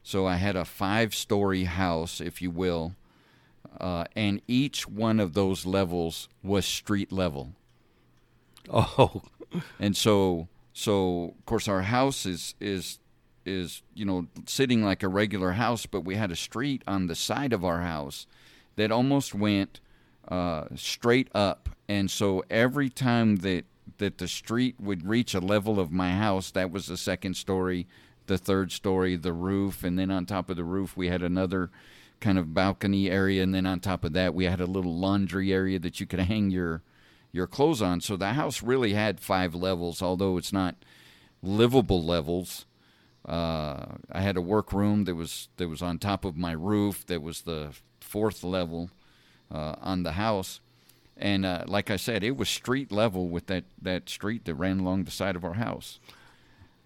[0.03, 2.95] So I had a five-story house, if you will,
[3.81, 7.53] uh, and each one of those levels was street level.
[8.71, 9.23] Oh,
[9.79, 12.99] And so, so of course, our house is is
[13.47, 17.15] is you know sitting like a regular house, but we had a street on the
[17.15, 18.27] side of our house
[18.77, 19.81] that almost went
[20.29, 21.71] uh, straight up.
[21.89, 23.65] And so every time that
[23.99, 27.87] that the street would reach a level of my house, that was the second story,
[28.27, 31.71] the third story, the roof, and then on top of the roof we had another
[32.21, 35.53] kind of balcony area, and then on top of that we had a little laundry
[35.53, 36.83] area that you could hang your
[37.33, 38.01] your clothes on.
[38.01, 40.77] So the house really had five levels, although it's not
[41.43, 42.67] livable levels.
[43.27, 47.05] Uh, I had a workroom that was that was on top of my roof.
[47.07, 48.91] That was the fourth level
[49.53, 50.61] uh, on the house,
[51.17, 54.81] and uh, like I said, it was street level with that that street that ran
[54.81, 56.01] along the side of our house.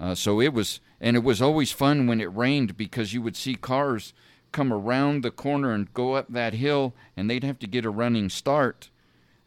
[0.01, 3.37] Uh, so it was, and it was always fun when it rained because you would
[3.37, 4.13] see cars
[4.51, 7.91] come around the corner and go up that hill, and they'd have to get a
[7.91, 8.91] running start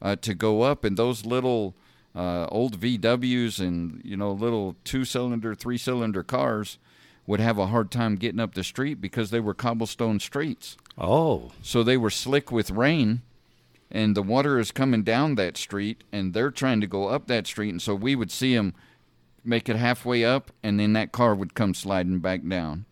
[0.02, 1.76] uh, to go up, and those little
[2.16, 6.78] uh, old VWs and you know little two-cylinder, three-cylinder cars
[7.28, 10.78] would have a hard time getting up the street because they were cobblestone streets.
[10.98, 13.22] oh, So they were slick with rain,
[13.90, 17.48] and the water is coming down that street, and they're trying to go up that
[17.48, 18.74] street, and so we would see them
[19.44, 22.86] make it halfway up, and then that car would come sliding back down.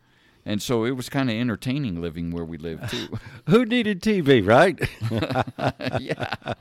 [0.46, 3.08] and so it was kind of entertaining living where we lived too.
[3.50, 4.80] Who needed TV, right?
[6.02, 6.54] yeah.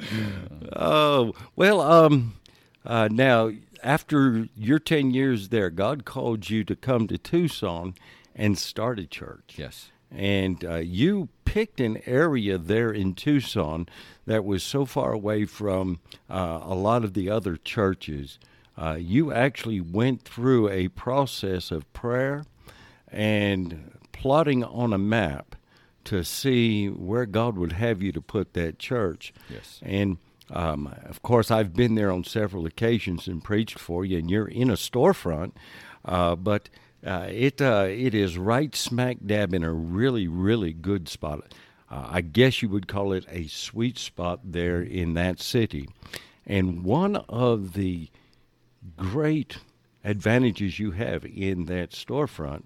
[0.76, 1.80] oh well.
[1.80, 2.34] Um.
[2.84, 3.50] Uh, now,
[3.82, 7.94] after your ten years there, God called you to come to Tucson
[8.34, 9.54] and start a church.
[9.56, 9.90] Yes.
[10.10, 13.88] And uh, you picked an area there in Tucson
[14.26, 15.98] that was so far away from
[16.30, 18.38] uh, a lot of the other churches.
[18.78, 22.44] Uh, you actually went through a process of prayer
[23.08, 25.55] and plotting on a map
[26.06, 29.32] to see where God would have you to put that church.
[29.50, 29.80] Yes.
[29.82, 30.18] And
[30.50, 34.48] um, of course, I've been there on several occasions and preached for you, and you're
[34.48, 35.52] in a storefront,
[36.04, 36.68] uh, but
[37.04, 41.52] uh, it uh, it is right smack dab in a really really good spot.
[41.90, 45.88] Uh, I guess you would call it a sweet spot there in that city,
[46.46, 48.08] and one of the
[48.96, 49.58] great
[50.04, 52.62] advantages you have in that storefront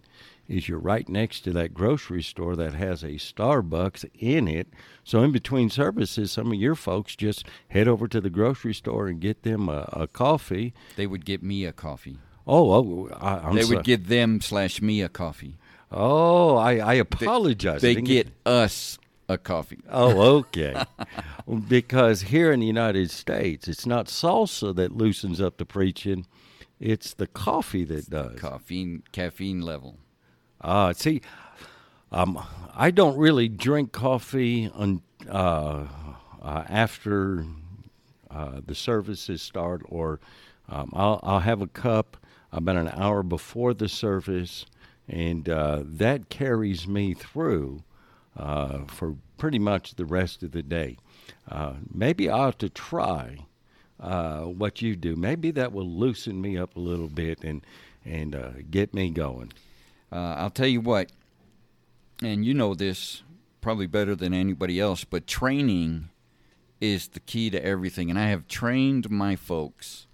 [0.50, 4.66] is you're right next to that grocery store that has a Starbucks in it.
[5.04, 9.06] So in between services, some of your folks just head over to the grocery store
[9.06, 10.74] and get them a, a coffee.
[10.96, 12.18] They would get me a coffee.
[12.46, 15.56] Oh, oh I, they would get them slash me a coffee.
[15.92, 17.80] Oh, I, I apologize.
[17.80, 19.82] They, they get us a coffee.
[19.88, 20.82] Oh, okay.
[21.68, 26.26] because here in the United States, it's not salsa that loosens up the preaching;
[26.80, 28.40] it's the coffee that does.
[28.40, 29.98] Caffeine, caffeine level.
[30.60, 31.22] Uh, see,
[32.12, 32.42] um,
[32.74, 35.86] I don't really drink coffee on, uh,
[36.42, 37.46] uh, after
[38.30, 40.20] uh, the services start, or
[40.68, 42.16] um, I'll, I'll have a cup
[42.52, 44.66] about an hour before the service,
[45.08, 47.82] and uh, that carries me through
[48.36, 50.96] uh, for pretty much the rest of the day.
[51.92, 53.46] Maybe I ought to try
[53.98, 55.16] what you do.
[55.16, 57.64] Maybe that will loosen me up a little bit and
[58.04, 59.52] and get me going.
[60.12, 61.10] Uh, I'll tell you what,
[62.22, 63.22] and you know this
[63.60, 66.08] probably better than anybody else, but training
[66.80, 68.10] is the key to everything.
[68.10, 70.06] And I have trained my folks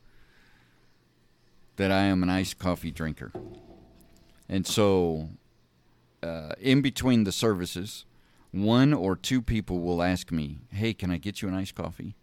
[1.77, 3.33] that I am an iced coffee drinker.
[4.49, 5.31] And so,
[6.23, 8.05] uh, in between the services,
[8.51, 12.15] one or two people will ask me, "Hey, can I get you an iced coffee?"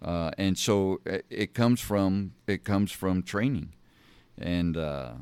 [0.00, 3.72] Uh, and so it, uh, it, comes from it comes from training,
[4.36, 5.14] and uh,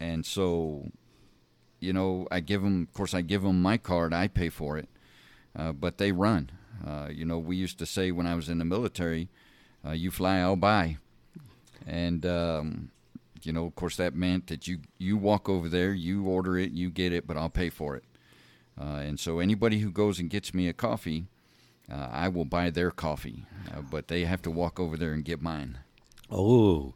[0.00, 0.90] and so
[1.80, 4.78] you know I give them, of course, I give them my card, I pay for
[4.78, 4.88] it,
[5.56, 6.50] uh, but they run.
[6.84, 9.28] Uh, you know, we used to say when I was in the military,
[9.86, 10.98] uh, "You fly, I'll buy,"
[11.86, 12.90] and um,
[13.42, 16.72] you know, of course, that meant that you you walk over there, you order it,
[16.72, 18.04] you get it, but I'll pay for it.
[18.80, 21.26] Uh, and so anybody who goes and gets me a coffee,
[21.90, 25.24] uh, I will buy their coffee, uh, but they have to walk over there and
[25.24, 25.78] get mine.
[26.30, 26.94] Oh,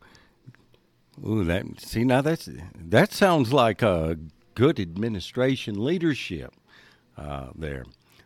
[1.27, 4.19] Ooh, that see now that's that sounds like a
[4.55, 6.55] good administration leadership
[7.17, 7.85] uh, there,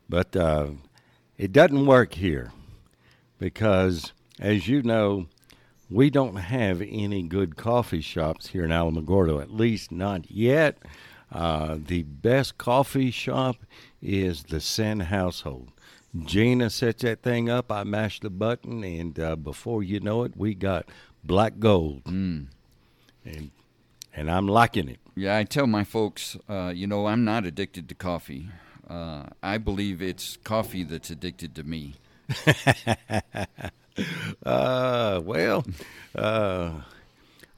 [0.09, 0.68] but uh,
[1.38, 2.52] it doesn't work here
[3.38, 5.26] because, as you know,
[5.90, 9.40] we don't have any good coffee shops here in Alamogordo.
[9.40, 10.78] At least not yet.
[11.31, 13.57] Uh, the best coffee shop
[14.02, 15.70] is the Sen household.
[16.24, 17.72] Gina sets that thing up.
[17.72, 20.87] I mash the button, and uh, before you know it, we got
[21.24, 22.05] black gold.
[22.05, 22.48] Mm
[23.24, 23.50] and
[24.14, 24.98] and I'm liking it.
[25.14, 28.48] Yeah, I tell my folks, uh, you know, I'm not addicted to coffee.
[28.88, 31.94] Uh, I believe it's coffee that's addicted to me.
[34.44, 35.64] uh, well,
[36.14, 36.80] uh, uh,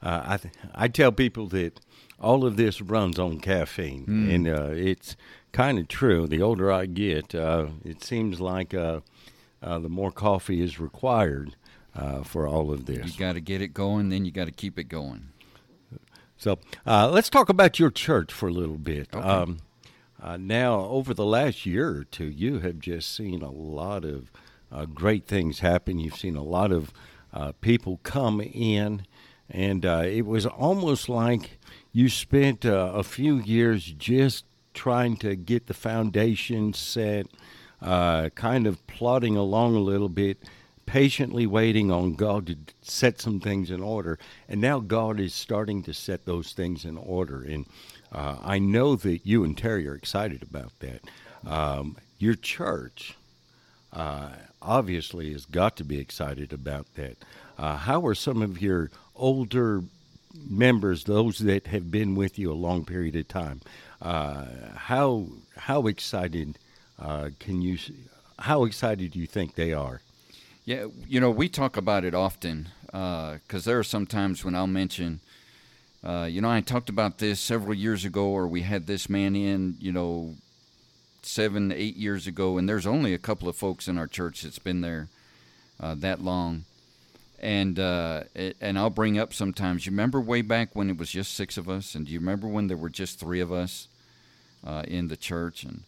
[0.01, 1.79] I th- I tell people that
[2.19, 4.33] all of this runs on caffeine, mm.
[4.33, 5.17] and uh, it's
[5.51, 6.27] kind of true.
[6.27, 9.01] The older I get, it seems like the
[9.61, 11.55] more coffee is required
[12.23, 13.13] for all of this.
[13.13, 15.29] You got to get it going, then you got to keep it going.
[16.45, 19.07] So uh, let's talk about your church for a little bit.
[19.11, 19.27] Okay.
[19.27, 19.57] Um,
[20.21, 24.31] uh, now, over the last year or two, you have just seen a lot of
[24.71, 25.97] uh, great things happen.
[25.97, 26.93] You've seen a lot of
[27.33, 29.07] uh, people come in,
[29.49, 31.57] and uh, it was almost like
[31.91, 37.25] you spent uh, a few years just trying to get the foundation set,
[37.81, 40.37] kind of plodding along a little bit
[40.85, 44.19] patiently waiting on God to set some things in order.
[44.47, 47.41] And now God is starting to set those things in order.
[47.41, 47.65] And
[48.11, 51.01] uh, I know that you and Terry are excited about that.
[51.45, 53.15] Um, your church
[53.93, 54.29] uh,
[54.61, 57.17] obviously has got to be excited about that.
[57.57, 59.83] Uh, how are some of your older
[60.49, 63.61] members, those that have been with you a long period of time,
[64.01, 65.27] uh, how
[65.57, 66.57] how excited
[66.99, 67.77] uh, can you?
[68.39, 70.01] How excited do you think they are?
[70.65, 74.55] Yeah, you know, we talk about it often because uh, there are some times when
[74.55, 75.19] I'll mention
[76.03, 79.35] Uh, you know, I talked about this several years ago, or we had this man
[79.35, 80.35] in, you know,
[81.23, 84.59] seven, eight years ago, and there's only a couple of folks in our church that's
[84.59, 85.07] been there
[85.79, 86.65] uh, that long.
[87.41, 88.23] And uh,
[88.61, 89.85] and I'll bring up sometimes.
[89.85, 92.47] You remember way back when it was just six of us, and do you remember
[92.47, 93.87] when there were just three of us
[94.65, 95.83] uh, in the church, and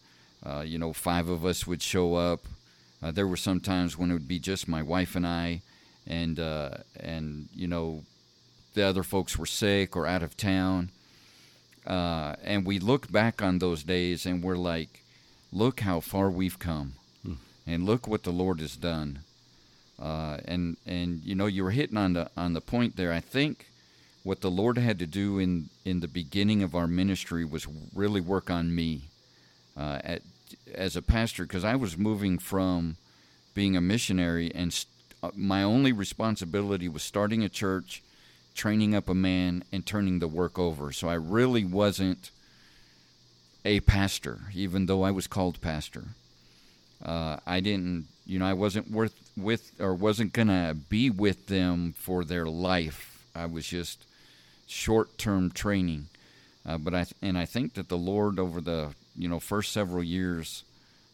[0.46, 2.42] uh, you know, five of us would show up.
[3.08, 5.62] Uh, there were some times when it would be just my wife and I,
[6.06, 6.38] and
[7.00, 8.04] and you know,
[8.74, 10.90] the other folks were sick or out of town.
[11.86, 15.04] Uh, and we look back on those days and we're like,
[15.54, 16.94] look how far we've come,
[17.24, 17.36] hmm.
[17.66, 19.20] and look what the Lord has done.
[19.98, 23.14] Uh, and and you know you were hitting on the on the point there.
[23.14, 23.68] I think
[24.24, 28.20] what the Lord had to do in in the beginning of our ministry was really
[28.20, 29.04] work on me
[29.78, 30.00] uh,
[30.74, 32.98] as a pastor because I was moving from
[33.54, 34.92] being a missionary and st-
[35.24, 38.04] uh, my only responsibility was starting a church,
[38.54, 40.92] training up a man, and turning the work over.
[40.92, 42.30] So I really wasn't
[43.66, 46.04] a pastor, even though I was called pastor.
[47.04, 51.94] Uh, I didn't, you know, I wasn't worth with or wasn't gonna be with them
[51.98, 53.26] for their life.
[53.36, 54.06] I was just
[54.68, 56.08] short-term training.
[56.66, 60.04] Uh, but I and I think that the Lord over the you know first several
[60.04, 60.64] years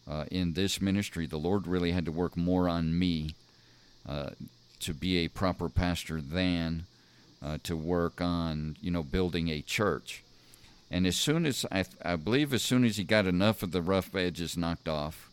[0.08, 3.34] uh, in this ministry, the Lord really had to work more on me
[4.06, 4.30] uh,
[4.80, 6.84] to be a proper pastor than
[7.42, 10.22] uh, to work on you know building a church.
[10.90, 13.82] And as soon as I, I believe, as soon as he got enough of the
[13.82, 15.30] rough edges knocked off,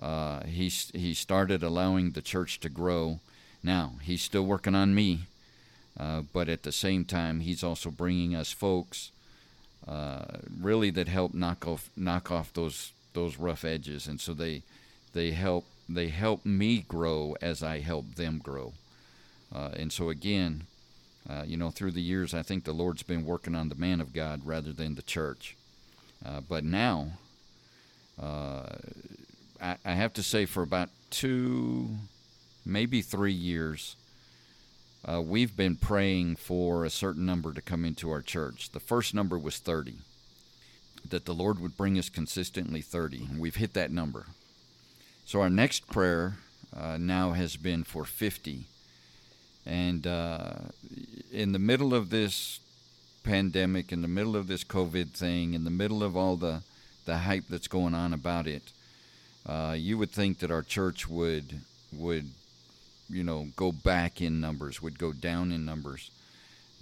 [0.00, 3.20] uh, he he started allowing the church to grow.
[3.62, 5.26] Now he's still working on me,
[5.98, 9.10] uh, but at the same time, he's also bringing us folks
[9.86, 10.24] uh,
[10.60, 14.62] really that help knock off knock off those those rough edges, and so they
[15.12, 18.72] they help they help me grow as I help them grow.
[19.54, 20.64] Uh, and so again,
[21.28, 24.00] uh, you know, through the years, I think the Lord's been working on the man
[24.00, 25.56] of God rather than the church.
[26.24, 27.12] Uh, but now,
[28.20, 28.66] uh,
[29.60, 31.90] I, I, have to say, for about two,
[32.64, 33.96] maybe three years,
[35.04, 38.70] uh, we've been praying for a certain number to come into our church.
[38.70, 39.96] The first number was 30,
[41.08, 44.26] that the Lord would bring us consistently 30, and we've hit that number.
[45.24, 46.34] So our next prayer
[46.76, 48.66] uh, now has been for 50
[49.64, 50.54] and uh,
[51.30, 52.60] in the middle of this
[53.22, 56.62] pandemic, in the middle of this COVID thing, in the middle of all the,
[57.04, 58.72] the hype that's going on about it,
[59.46, 61.60] uh, you would think that our church would
[61.92, 62.30] would
[63.12, 66.10] you know go back in numbers, would go down in numbers.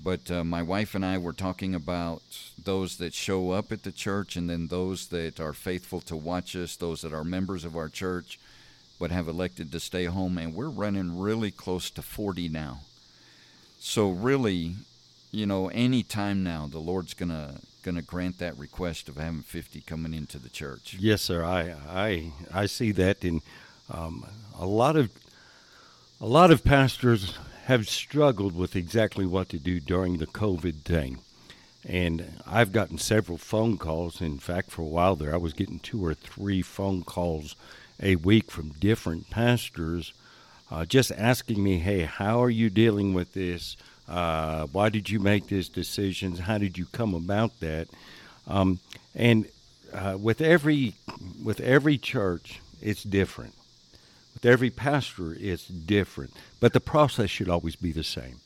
[0.02, 2.22] But uh, my wife and I were talking about
[2.62, 6.56] those that show up at the church, and then those that are faithful to watch
[6.56, 8.38] us, those that are members of our church,
[8.98, 12.80] but have elected to stay home, and we're running really close to 40 now.
[13.78, 14.74] So really,
[15.32, 19.80] you know, any time now, the Lord's gonna gonna grant that request of having 50
[19.82, 20.96] coming into the church.
[20.98, 21.44] Yes, sir.
[21.44, 23.42] I I I see that, in
[23.90, 24.26] um,
[24.58, 25.10] a lot of
[26.20, 31.20] a lot of pastors have struggled with exactly what to do during the COVID thing.
[31.88, 34.20] And I've gotten several phone calls.
[34.20, 37.56] In fact, for a while there, I was getting two or three phone calls
[38.02, 40.12] a week from different pastors
[40.70, 43.76] uh, just asking me, hey, how are you dealing with this?
[44.08, 46.36] Uh, why did you make this decision?
[46.36, 47.88] How did you come about that?
[48.46, 48.78] Um,
[49.14, 49.46] and
[49.92, 50.94] uh, with every
[51.42, 53.54] with every church, it's different.
[54.34, 56.32] With every pastor, it's different.
[56.60, 58.40] But the process should always be the same,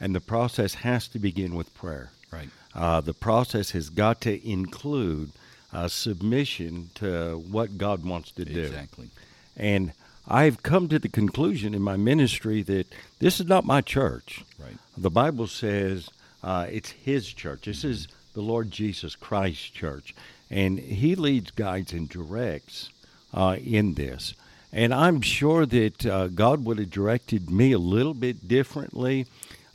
[0.00, 2.10] and the process has to begin with prayer.
[2.30, 2.48] Right.
[2.74, 5.32] Uh, the process has got to include
[5.72, 8.60] uh, submission to what God wants to do.
[8.60, 9.10] Exactly.
[9.56, 9.92] And
[10.26, 12.86] I've come to the conclusion in my ministry that
[13.18, 14.44] this is not my church.
[14.58, 14.76] Right.
[14.96, 16.10] The Bible says
[16.42, 17.64] uh, it's His church.
[17.64, 17.90] This mm-hmm.
[17.90, 20.14] is the Lord Jesus Christ's church,
[20.50, 22.90] and He leads, guides, and directs
[23.32, 24.34] uh, in this.
[24.72, 29.26] And I'm sure that uh, God would have directed me a little bit differently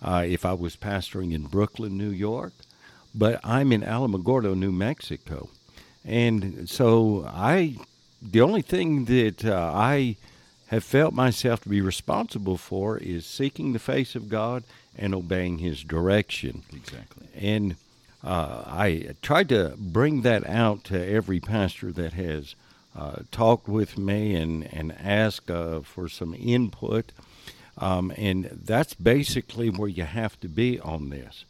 [0.01, 2.53] uh, if I was pastoring in Brooklyn, New York.
[3.15, 5.49] But I'm in Alamogordo, New Mexico.
[6.05, 7.77] And so I,
[8.21, 10.17] the only thing that uh, I
[10.67, 14.63] have felt myself to be responsible for is seeking the face of God
[14.97, 16.63] and obeying His direction.
[16.73, 17.27] Exactly.
[17.35, 17.75] And
[18.23, 22.55] uh, I tried to bring that out to every pastor that has
[22.95, 27.11] uh, talked with me and and asked uh, for some input.
[27.75, 31.45] Um, and that's basically where you have to be on this.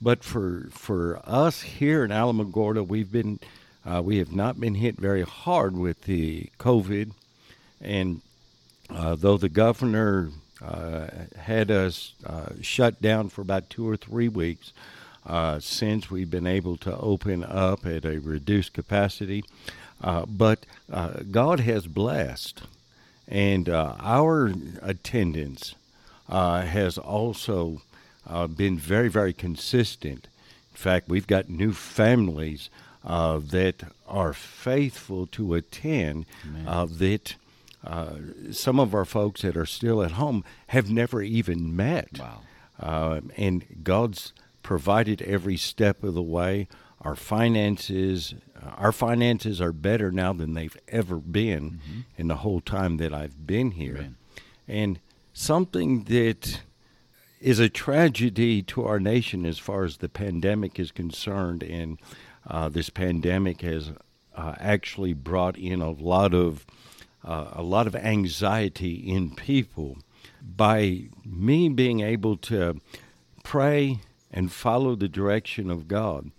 [0.00, 3.40] But for for us here in Alamogordo, we've been
[3.84, 7.10] uh, we have not been hit very hard with the COVID,
[7.80, 8.20] and
[8.88, 10.30] uh, though the governor
[10.62, 12.14] uh, had us
[12.62, 14.72] shut down for about two or three weeks,
[15.58, 19.42] since we've been able to open up at a reduced capacity.
[20.02, 22.62] Uh, but uh, God has blessed,
[23.28, 25.74] and uh, our attendance
[26.28, 27.82] uh, has also
[28.26, 30.28] uh, been very, very consistent.
[30.72, 32.68] In fact, we've got new families
[33.04, 36.26] uh, that are faithful to attend
[36.66, 37.36] uh, that
[37.86, 38.14] uh,
[38.50, 42.18] some of our folks that are still at home have never even met.
[42.18, 42.40] Wow.
[42.80, 44.32] Uh, and God's
[44.62, 46.66] provided every step of the way.
[47.04, 48.34] Our finances,
[48.76, 51.80] our finances are better now than they've ever been
[52.16, 53.96] in the whole time that I've been here.
[53.96, 54.16] Amen.
[54.66, 55.00] And
[55.34, 56.62] something that
[57.40, 61.98] is a tragedy to our nation as far as the pandemic is concerned, and
[62.48, 63.92] uh, this pandemic has
[64.34, 66.64] uh, actually brought in a lot of
[67.22, 69.98] uh, a lot of anxiety in people.
[70.42, 72.80] By me being able to
[73.42, 74.00] pray
[74.30, 76.30] and follow the direction of God,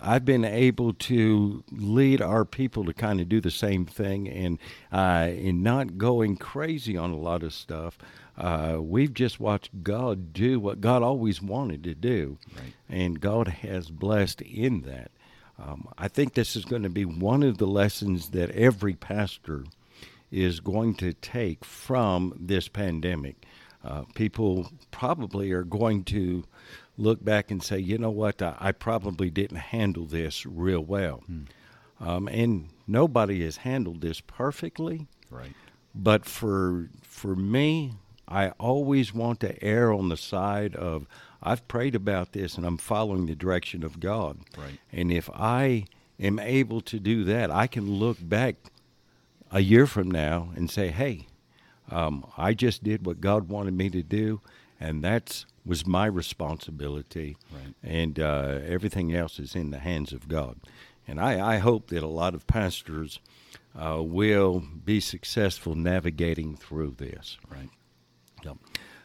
[0.00, 4.58] I've been able to lead our people to kind of do the same thing and
[4.92, 7.98] uh, in not going crazy on a lot of stuff.
[8.36, 12.74] Uh, we've just watched God do what God always wanted to do, Right.
[12.88, 15.10] and God has blessed in that.
[15.58, 19.64] Um, I think this is going to be one of the lessons that every pastor
[20.30, 23.46] is going to take from this pandemic.
[23.82, 26.44] Uh, people probably are going to
[26.96, 31.22] look back and say, you know what, I, I probably didn't handle this real well.
[32.00, 35.06] Um, and nobody has handled this perfectly.
[35.30, 35.52] Right.
[35.94, 37.94] But for for me,
[38.28, 41.06] I always want to err on the side of
[41.42, 44.38] I've prayed about this and I'm following the direction of God.
[44.56, 44.78] Right.
[44.92, 45.86] And if I
[46.20, 48.56] am able to do that, I can look back
[49.50, 51.26] a year from now and say, "Hey,
[51.90, 54.40] um, I just did what God wanted me to do,
[54.80, 57.74] and that's was my responsibility, Right.
[57.82, 60.58] and uh, everything else is in the hands of God."
[61.08, 63.20] And I, I hope that a lot of pastors
[63.78, 67.36] uh, will be successful navigating through this.
[67.50, 67.68] Right.
[68.42, 68.58] So,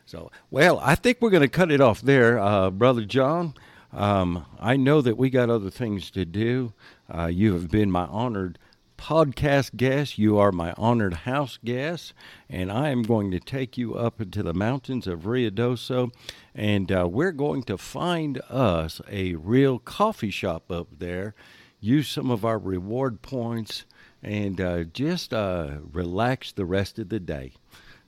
[0.05, 3.53] so well, I think we're going to cut it off there, uh, Brother John.
[3.93, 6.73] Um, I know that we got other things to do.
[7.13, 8.57] Uh, you have been my honored
[9.01, 10.19] podcast guest.
[10.19, 12.13] You are my honored house guest,
[12.47, 16.11] and I am going to take you up into the mountains of Ruidoso,
[16.53, 21.33] and uh, we're going to find us a real coffee shop up there.
[21.79, 23.85] Use some of our reward points
[24.21, 27.53] and uh, just uh, relax the rest of the day.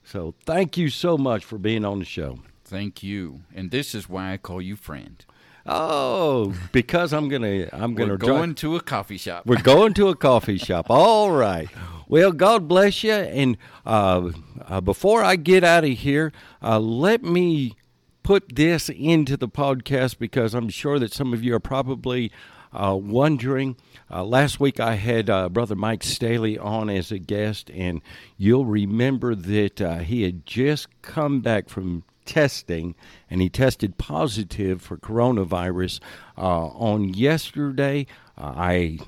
[0.04, 2.38] So thank you so much for being on the show.
[2.64, 3.40] Thank you.
[3.52, 5.24] And this is why I call you friend.
[5.66, 9.46] Oh, because I'm gonna I'm gonna We're drive- going to a coffee shop.
[9.46, 10.86] We're going to a coffee shop.
[10.90, 11.68] All right.
[12.06, 13.12] Well, God bless you.
[13.12, 13.56] And
[13.86, 14.30] uh,
[14.66, 17.76] uh, before I get out of here, uh, let me
[18.22, 22.30] put this into the podcast because I'm sure that some of you are probably
[22.74, 23.76] uh, wondering.
[24.10, 28.02] Uh, last week I had uh, Brother Mike Staley on as a guest, and
[28.36, 32.94] you'll remember that uh, he had just come back from testing
[33.30, 36.00] and he tested positive for coronavirus
[36.36, 38.06] uh, on yesterday.
[38.36, 38.98] Uh, I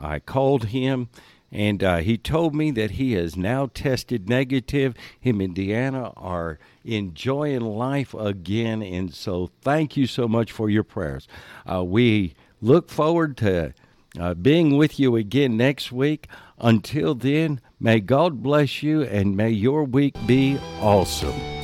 [0.00, 1.08] I called him
[1.54, 4.94] and uh, he told me that he has now tested negative.
[5.20, 10.82] Him and Deanna are enjoying life again, and so thank you so much for your
[10.82, 11.28] prayers.
[11.70, 13.72] Uh, we look forward to
[14.18, 16.26] uh, being with you again next week.
[16.58, 21.63] Until then, may God bless you and may your week be awesome.